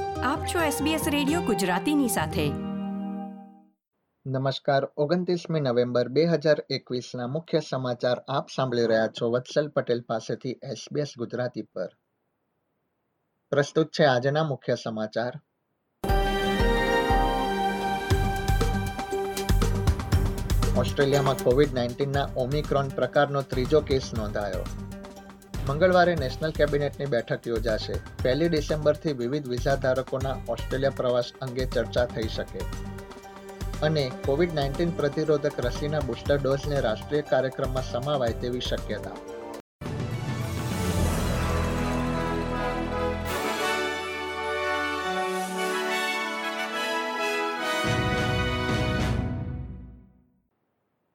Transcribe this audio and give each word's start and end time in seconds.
આપ 0.00 0.44
છો 0.46 0.58
SBS 0.58 1.10
radio 1.10 1.40
ગુજરાતીની 1.40 2.08
સાથે. 2.08 2.48
નમસ્કાર, 4.26 4.88
ઓગણત્રીસમી 4.96 5.60
નવેમ્બર 5.60 6.08
બે 6.08 6.24
હજાર 6.24 6.56
એકવીસના 6.70 7.26
મુખ્ય 7.26 7.60
સમાચાર 7.70 8.16
આપ 8.28 8.46
સાંભળી 8.56 8.86
રહ્યા 8.86 9.06
છો 9.06 9.30
વત્સલ 9.30 9.68
પટેલ 9.68 10.00
પાસેથી 10.00 10.50
SBS 10.50 11.08
ગુજરાતી 11.18 11.62
પર. 11.62 11.88
પ્રસ્તુત 13.50 13.88
છે 13.88 14.04
આજના 14.04 14.44
મુખ્ય 14.44 14.74
સમાચાર. 14.74 15.32
ઓસ્ટ્રેલિયામાં 20.76 21.44
કોવિડ 21.44 21.74
નાઇન્ટીનના 21.74 22.28
ઓમિક્રોન 22.36 22.88
પ્રકારનો 22.88 23.42
ત્રીજો 23.42 23.80
કેસ 23.80 24.10
નોંધાયો. 24.16 24.93
મંગળવારે 25.68 26.14
નેશનલ 26.14 26.50
કેબિનેટની 26.50 27.06
બેઠક 27.06 27.46
યોજાશે. 27.46 27.92
પહેલી 28.22 28.48
ડિસેમ્બરથી 28.48 29.12
વિવિધ 29.12 29.48
વિઝા 29.48 29.74
ધારકોના 29.74 30.36
ઓસ્ટ્રેલિયા 30.48 30.90
પ્રવાસ 30.90 31.24
અંગે 31.40 31.66
ચર્ચા 31.66 32.04
થઈ 32.04 32.22
શકે. 32.22 32.58
અને 33.82 34.10
કોવિડ 34.26 34.54
નાઇન્ટીન 34.54 34.90
પ્રતિરોધક 34.90 35.52
રસીના 35.58 36.00
બુસ્ટર 36.00 36.38
ડોઝને 36.42 36.80
રાષ્ટ્રીય 36.80 37.22
કાર્યક્રમમાં 37.22 37.82
સમાવાય 37.82 38.32
તેવી 38.32 38.60
શક્યતા. 38.60 39.10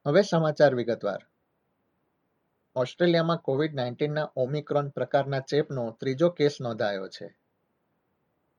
હવે 0.06 0.22
સમાચાર 0.22 0.74
વિગતવાર. 0.74 1.29
ઓસ્ટ્રેલિયામાં 2.76 3.38
કોવિડ 3.38 3.72
નાઇન્ટીનના 3.74 4.32
ઓમિક્રોન 4.36 4.90
પ્રકારના 4.90 5.40
ચેપનો 5.40 5.96
ત્રીજો 6.00 6.28
કેસ 6.30 6.60
નોંધાયો 6.60 7.08
છે. 7.08 7.26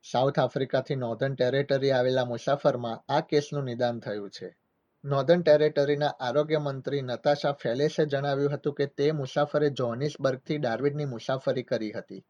સાઉથ 0.04 0.38
આફ્રિકાથી 0.38 0.96
નોર્ધન 0.96 1.34
ટેરેટરી 1.34 1.90
આવેલા 1.90 2.24
મુસાફરમાં 2.24 3.00
આ 3.08 3.20
કેસનું 3.20 3.64
નિદાન 3.64 4.00
થયું 4.00 4.30
છે. 4.30 4.56
નોર્ધન 5.04 5.42
ટેરેટરીના 5.42 6.12
આરોગ્ય 6.20 6.58
મંત્રી 6.58 7.02
નતાશા 7.02 7.52
ફેલેસે 7.52 8.06
જણાવ્યું 8.06 8.54
હતું 8.54 8.74
કે 8.74 8.86
તે 8.86 9.10
મુસાફરે 9.12 9.70
જોહનિસબર્ગથી 9.70 10.58
ડાર્વિડની 10.58 11.04
મુસાફરી 11.04 11.62
કરી 11.62 11.92
હતી 11.92 12.24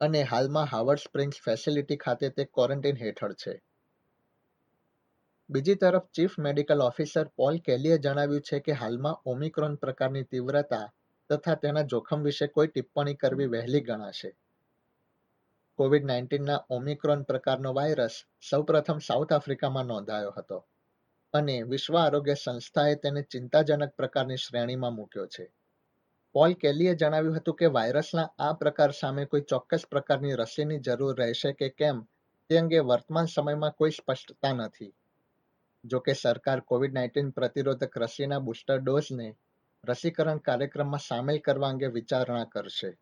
અને 0.00 0.22
હાલમાં 0.22 0.64
હાવર્ડ 0.64 0.98
સ્પ્રિંગ્સ 0.98 1.36
ફેસિલિટી 1.44 1.96
ખાતે 1.96 2.28
તે 2.28 2.44
ક્વોરન્ટીન 2.44 2.96
હેઠળ 2.96 3.32
છે. 3.32 3.60
બીજી 5.50 5.74
તરફ 5.74 6.06
ચીફ 6.14 6.38
મેડિકલ 6.38 6.80
ઓફિસર 6.82 7.28
પોલ 7.36 7.58
કેલીએ 7.58 7.98
જણાવ્યું 7.98 8.40
છે 8.40 8.60
કે 8.60 8.72
હાલમાં 8.72 9.22
ઓમિક્રોન 9.26 9.74
પ્રકારની 9.74 10.22
તીવ્રતા 10.22 10.86
તથા 11.30 11.54
તેના 11.54 11.88
જોખમ 11.92 12.22
વિશે 12.22 12.46
કોઈ 12.46 12.70
ટિપ્પણી 12.70 13.14
કરવી 13.14 13.46
વહેલી 13.46 13.80
ગણાશે. 13.80 14.30
કોવિડ 15.78 16.04
નાઇન્ટીનના 16.04 16.64
ઓમિક્રોન 16.70 17.22
પ્રકારનો 17.22 17.70
વાયરસ 17.74 18.16
સૌપ્રથમ 18.50 18.98
સાઉથ 18.98 19.32
આફ્રિકામાં 19.32 19.86
નોંધાયો 19.86 20.32
હતો 20.36 20.58
અને 21.34 21.56
વિશ્વ 21.62 21.96
આરોગ્ય 21.96 22.34
સંસ્થાએ 22.34 22.94
તેને 22.94 23.22
ચિંતાજનક 23.22 23.92
પ્રકારની 23.96 24.36
શ્રેણીમાં 24.36 24.94
મૂક્યો 24.94 25.26
છે. 25.26 25.44
પોલ 26.34 26.52
કેલીએ 26.54 26.94
જણાવ્યું 26.94 27.36
હતું 27.36 27.58
કે 27.60 27.66
વાયરસના 27.66 28.28
આ 28.38 28.52
પ્રકાર 28.52 28.92
સામે 28.92 29.24
કોઈ 29.24 29.48
ચોક્કસ 29.50 29.86
પ્રકારની 29.90 30.34
રસીની 30.34 30.80
જરૂર 30.80 31.14
રહેશે 31.18 31.52
કે 31.52 31.68
કેમ 31.68 32.02
તે 32.50 32.58
અંગે 32.58 32.80
વર્તમાન 32.80 33.30
સમયમાં 33.34 33.76
કોઈ 33.78 33.90
સ્પષ્ટતા 33.90 34.52
નથી. 34.52 34.92
જો 35.84 36.00
કે 36.00 36.12
સરકાર 36.12 36.60
કોવિડ 36.60 36.92
નાઇન્ટીન 36.92 37.30
પ્રતિરોધક 37.30 37.96
રસીના 37.96 38.38
બુસ્ટર 38.38 38.78
ડોઝને 38.80 39.28
રસીકરણ 39.84 40.36
કાર્યક્રમમાં 40.36 41.00
સામેલ 41.08 41.38
કરવા 41.38 41.68
અંગે 41.68 41.86
વિચારણા 41.86 42.44
કરશે. 42.44 42.98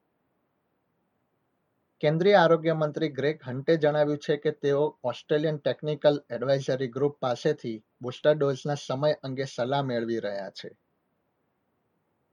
કેન્દ્રીય 2.00 2.34
આરોગ્ય 2.34 2.72
મંત્રી 2.72 3.08
ગ્રેગ 3.08 3.40
હન્ટે 3.46 3.76
જણાવ્યું 3.76 4.18
છે 4.18 4.36
કે 4.36 4.50
તેઓ 4.50 4.98
ઓસ્ટ્રેલિયન 5.04 5.56
ટેકનિકલ 5.56 6.22
એડવાઇઝરી 6.30 6.88
ગ્રુપ 6.88 7.18
પાસેથી 7.20 7.84
બુસ્ટર 8.02 8.34
ડોઝના 8.34 8.74
સમય 8.74 9.12
અંગે 9.12 9.44
સલાહ 9.44 9.82
મેળવી 9.82 10.18
રહ્યા 10.18 10.50
છે. 10.50 10.78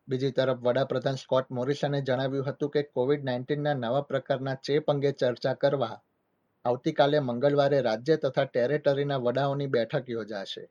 બીજી 0.07 0.31
તરફ, 0.31 0.57
વડાપ્રધાન 0.57 1.15
સ્કોટ 1.15 1.51
મોરિસને 1.51 2.01
જણાવ્યું 2.01 2.45
હતું 2.45 2.69
કે 2.69 2.83
કોવિડ 2.83 3.23
નાઇન્ટીનના 3.23 3.73
નવા 3.73 4.01
પ્રકારના 4.01 4.55
ચેપ 4.55 4.91
અંગે 4.91 5.11
ચર્ચા 5.11 5.53
કરવા 5.53 6.03
આવતીકાલે 6.65 7.19
મંગળવારે 7.19 7.81
રાજ્ય 7.81 8.15
તથા 8.15 8.43
ટેરેટરીના 8.43 9.17
વડાઓની 9.17 9.67
બેઠક 9.67 10.09
યોજાશે. 10.09 10.69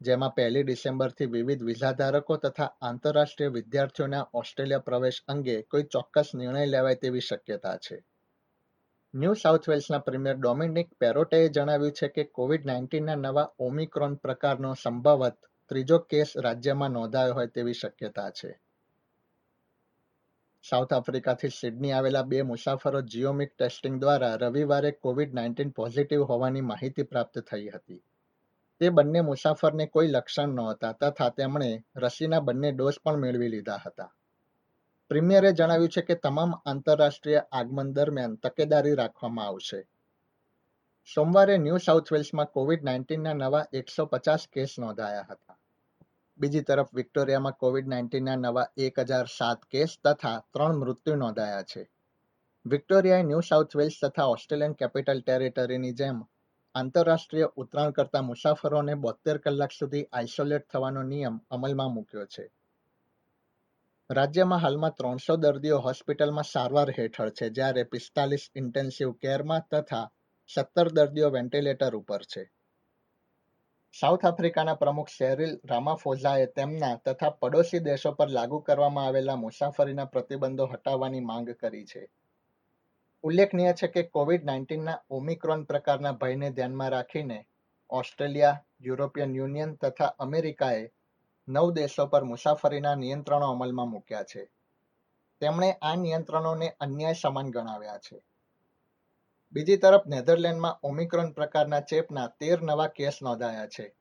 જેમાં 0.00 0.34
પહેલી 0.34 0.62
ડિસેમ્બરથી 0.62 1.26
વિવિધ 1.26 1.62
વિઝા 1.62 1.92
ધારકો 1.92 2.36
તથા 2.36 2.76
આંતરરાષ્ટ્રીય 2.82 3.48
વિદ્યાર્થીઓના 3.48 4.30
ઓસ્ટ્રેલિયા 4.34 4.78
પ્રવેશ 4.78 5.22
અંગે 5.28 5.62
કોઈ 5.62 5.82
ચોક્કસ 5.82 6.30
નિર્ણય 6.34 6.66
લેવાય 6.66 6.94
તેવી 6.94 7.20
શક્યતા 7.20 7.76
છે. 7.76 8.04
ન્યૂ 9.14 9.32
સાઉથ 9.32 9.68
વેલ્સના 9.68 9.98
પ્રીમિયર 9.98 10.36
ડોમિનિક 10.36 10.94
પેરોટેએ 10.94 11.48
જણાવ્યું 11.48 11.92
છે 11.92 12.08
કે 12.08 12.24
કોવિડ 12.24 12.66
નાઇન્ટીનના 12.66 13.14
નવા 13.14 13.52
ઓમિક્રોન 13.58 14.14
પ્રકારનો 14.14 14.74
સંભવત 14.74 15.36
ત્રીજો 15.68 15.98
કેસ 15.98 16.32
રાજ્યમાં 16.36 16.90
નોંધાયો 16.90 17.34
હોય 17.34 17.46
તેવી 17.46 17.72
શક્યતા 17.72 18.30
છે. 18.30 18.60
સાઉથ 20.70 20.92
આફ્રિકાથી 20.92 21.48
સિડની 21.48 21.92
આવેલા 21.92 22.22
બે 22.22 22.42
મુસાફરો 22.42 23.00
જીઓમિક 23.00 23.56
ટેસ્ટિંગ 23.56 24.00
દ્વારા 24.00 24.34
રવિવારે 24.34 24.90
કોવિડ 24.90 25.34
નાઇન્ટીન 25.34 25.70
પોઝિટિવ 25.70 26.22
હોવાની 26.22 26.60
માહિતી 26.60 27.02
પ્રાપ્ત 27.02 27.38
થઈ 27.38 27.68
હતી. 27.68 28.02
તે 28.80 28.88
બંને 28.88 29.20
મુસાફરને 29.20 29.86
કોઈ 29.86 30.08
લક્ષણ 30.08 30.48
નહોતા, 30.48 30.92
તથા 30.92 31.28
તેમણે 31.28 31.84
રસીના 31.96 32.40
બંને 32.40 32.72
ડોઝ 32.72 32.94
પણ 33.04 33.16
મેળવી 33.16 33.48
લીધા 33.48 33.80
હતા. 33.86 34.14
પ્રીમિયરે 35.08 35.52
જણાવ્યું 35.52 35.88
છે 35.88 36.00
કે 36.00 36.14
તમામ 36.14 36.54
આંતરરાષ્ટ્રીય 36.66 37.42
આગમન 37.52 37.92
દરમિયાન 37.92 38.34
તકેદારી 38.34 38.94
રાખવામાં 38.94 39.46
આવશે. 39.46 39.88
સોમવારે 41.14 41.58
ન્યૂ 41.58 41.76
સાઉથ 41.76 42.12
વેલ્સમાં 42.12 42.46
કોવિડ 42.46 42.84
નાઇન્ટીનના 42.84 43.32
નવા 43.32 43.66
એકસો 43.72 44.06
પચાસ 44.06 44.48
કેસ 44.52 44.74
નોંધાયા 44.78 45.26
હતા. 45.30 45.58
બીજી 46.38 46.60
તરફ 46.60 46.94
વિક્ટોરિયામાં 46.94 47.52
કોવિડ 47.52 47.88
નાઇન્ટીનના 47.88 48.36
નવા 48.36 48.66
એક 48.76 48.98
હજાર 48.98 49.26
સાત 49.38 49.64
કેસ 49.70 49.98
તથા 50.04 50.44
ત્રણ 50.52 50.76
મૃત્યુ 50.76 51.16
નોંધાયા 51.16 51.62
છે. 51.62 51.90
વિક્ટોરિયાએ 52.66 53.22
ન્યૂ 53.22 53.40
સાઉથ 53.40 53.76
વેલ્સ 53.76 53.92
તથા 54.02 54.24
ઓસ્ટ્રેલિયન 54.24 54.72
કેપિટલ 54.72 55.20
ટેરેટરીની 55.20 55.92
જેમ 55.92 56.22
આંતરરાષ્ટ્રીય 56.78 57.48
ઉતરાણ 57.56 57.90
કરતા 57.90 58.22
મુસાફરોને 58.22 58.94
બોતેર 58.94 59.38
કલાક 59.38 59.72
સુધી 59.72 60.04
આઇસોલેટ 60.12 60.68
થવાનો 60.72 61.02
નિયમ 61.02 61.40
અમલમાં 61.50 61.94
મૂક્યો 61.94 62.26
છે. 62.26 62.44
રાજ્યમાં 64.10 64.58
હાલમાં 64.58 64.94
ત્રણસો 64.98 65.36
દર્દીઓ 65.36 65.78
હોસ્પિટલમાં 65.78 66.44
સારવાર 66.44 66.90
હેઠળ 66.98 67.30
છે, 67.30 67.48
જ્યારે 67.50 67.82
પિસ્તાલીસ 67.82 68.44
ઇન્ટેન્સિવ 68.54 69.10
કેરમાં 69.12 69.66
તથા 69.70 70.06
સત્તર 70.48 70.88
દર્દીઓ 70.88 71.30
વેન્ટિલેટર 71.30 71.96
ઉપર 71.96 72.22
છે. 72.22 72.44
સાઉથ 74.00 74.24
આફ્રિકાના 74.24 74.74
પ્રમુખ 74.74 75.08
શેરિલ 75.08 75.52
રામાફોઝાએ 75.64 76.46
તેમના 76.46 76.94
તથા 77.04 77.30
પડોશી 77.30 77.78
દેશો 77.78 78.12
પર 78.12 78.28
લાગુ 78.28 78.58
કરવામાં 78.60 79.06
આવેલા 79.06 79.36
મુસાફરીના 79.36 80.04
પ્રતિબંધો 80.04 80.66
હટાવવાની 80.66 81.20
માંગ 81.20 81.50
કરી 81.50 81.84
છે. 81.84 82.02
ઉલ્લેખનીય 83.28 83.72
છે 83.72 83.86
કે 83.86 84.02
કોવિડ 84.02 84.44
નાઇન્ટીનના 84.44 85.00
ઓમિક્રોન 85.10 85.64
પ્રકારના 85.64 86.12
ભયને 86.12 86.50
ધ્યાનમાં 86.50 86.88
રાખીને 86.88 87.46
ઓસ્ટ્રેલિયા, 87.90 88.64
યુરોપિયન 88.80 89.34
યુનિયન 89.34 89.74
તથા 89.74 90.14
અમેરિકાએ 90.18 90.92
નવ 91.48 91.72
દેશો 91.72 92.06
પર 92.06 92.24
મુસાફરીના 92.24 92.94
નિયંત્રણો 92.94 93.50
અમલમાં 93.50 93.90
મૂક્યા 93.90 94.22
છે. 94.22 94.44
તેમણે 95.40 95.68
આ 95.82 95.94
નિયંત્રણોને 95.94 96.68
અન્યાય 96.80 97.12
સમાન 97.12 97.50
ગણાવ્યા 97.50 97.98
છે. 97.98 98.22
બીજી 99.52 99.76
તરફ, 99.76 100.06
નેધરલેન્ડમાં 100.06 100.80
ઓમિક્રોન 100.82 101.30
પ્રકારના 101.32 101.80
ચેપના 101.80 102.26
તેર 102.40 102.62
નવા 102.62 102.86
કેસ 102.86 103.22
નોંધાયા 103.22 103.66
છે, 103.66 103.94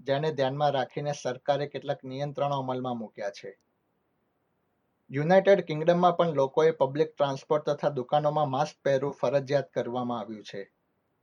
જેને 0.00 0.32
ધ્યાનમાં 0.32 0.70
રાખીને 0.70 1.12
સરકારે 1.12 1.66
કેટલાક 1.66 2.04
નિયંત્રણો 2.04 2.58
અમલમાં 2.58 2.98
મૂક્યા 2.98 3.30
છે. 3.30 3.56
યુનાઇટેડ 5.10 5.60
કિંગડમમાં 5.60 6.16
પણ 6.16 6.34
લોકોએ 6.36 6.72
પબ્લિક 6.72 7.12
ટ્રાન્સપોર્ટ 7.12 7.68
તથા 7.68 7.90
દુકાનોમાં 7.90 8.50
માસ્ક 8.50 8.76
પહેરવું 8.84 9.12
ફરજિયાત 9.12 9.70
કરવામાં 9.70 10.20
આવ્યું 10.20 10.42
છે. 10.42 10.60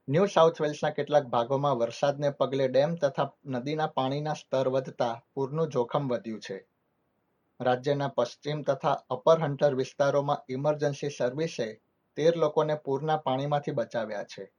ન્યૂ 0.07 0.25
સાઉથ 0.25 0.61
વેલ્સના 0.61 0.91
કેટલાક 0.91 1.25
ભાગોમાં 1.25 1.77
વરસાદને 1.77 2.31
પગલે 2.31 2.67
ડેમ 2.67 2.95
તથા 2.95 3.27
નદીના 3.45 3.87
પાણીના 3.87 4.33
સ્તર 4.33 4.69
વધતા 4.69 5.21
પૂરનું 5.33 5.69
જોખમ 5.69 6.07
વધ્યું 6.07 6.39
છે. 6.39 6.57
રાજ્યના 7.59 8.07
પશ્ચિમ 8.07 8.63
તથા 8.63 8.97
અપર 9.09 9.39
હન્ટર 9.39 9.75
વિસ્તારોમાં 9.75 10.43
ઇમરજન્સી 10.49 11.09
સર્વિસે 11.09 11.81
તેર 12.17 12.37
લોકોને 12.37 12.75
પૂરના 12.75 13.17
પાણીમાંથી 13.17 13.71
બચાવ્યા 13.71 14.23
છે. 14.23 14.51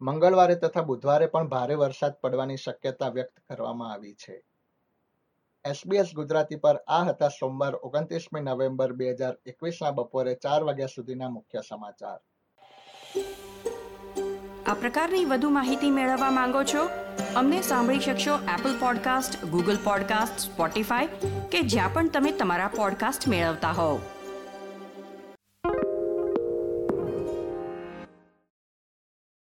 મંગળવારે 0.00 0.54
તથા 0.54 0.82
બુધવારે 0.82 1.26
પણ 1.26 1.48
ભારે 1.48 1.74
વરસાદ 1.74 2.20
પડવાની 2.20 2.56
શક્યતા 2.56 3.08
વ્યક્ત 3.08 3.36
કરવામાં 3.48 3.92
આવી 3.92 4.14
છે. 4.14 4.44
SBS 5.70 6.14
ગુજરાતી 6.14 6.56
પર 6.56 6.76
આ 6.88 7.04
હતા 7.04 7.28
સોમવાર 7.28 7.74
ઓગણત્રીસમી 7.82 8.40
નવેમ્બર 8.40 8.92
બે 8.92 9.10
હજાર 9.10 9.34
એકવીસના 9.46 9.90
બપોરે 9.90 10.34
ચાર 10.34 10.62
વાગ્યા 10.62 10.86
સુધીના 10.86 11.28
મુખ્ય 11.28 11.60
સમાચાર. 11.68 12.18
આ 14.66 14.74
પ્રકારની 14.74 15.24
વધુ 15.24 15.50
માહિતી 15.50 15.90
મેળવવા 15.90 16.30
માંગો 16.30 16.62
છો? 16.62 16.82
અમને 17.36 17.60
સાંભળી 17.62 17.98
શકશો 17.98 18.34
Apple 18.58 18.74
podcast 18.80 19.44
Google 19.44 19.78
podcast 19.84 20.38
Spotify 20.38 21.06
કે 21.52 21.60
જ્યાં 21.60 21.94
પણ 21.94 22.08
તમે 22.08 22.32
તમારા 22.32 22.68
પોડકાસ્ટ 22.68 23.28
મેળવતા 23.28 23.70
હોવ. 23.70 24.00